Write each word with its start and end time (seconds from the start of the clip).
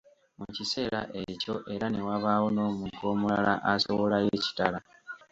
Mu 0.37 0.45
kisera 0.55 0.99
ekyo 1.23 1.55
era 1.73 1.85
ne 1.89 2.01
wabaawo 2.07 2.47
n'omuntu 2.51 2.99
omulala 3.11 3.53
asowolayo 3.73 4.27
ekitala. 4.37 4.79